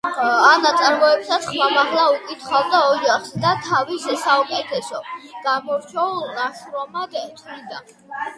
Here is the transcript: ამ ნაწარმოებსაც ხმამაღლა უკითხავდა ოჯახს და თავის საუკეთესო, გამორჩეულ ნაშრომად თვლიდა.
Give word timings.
ამ 0.51 0.61
ნაწარმოებსაც 0.61 1.43
ხმამაღლა 1.49 2.05
უკითხავდა 2.13 2.79
ოჯახს 2.93 3.35
და 3.43 3.51
თავის 3.67 4.09
საუკეთესო, 4.23 5.03
გამორჩეულ 5.45 6.17
ნაშრომად 6.41 7.17
თვლიდა. 7.43 7.85